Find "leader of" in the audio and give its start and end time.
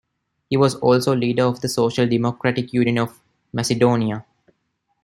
1.15-1.61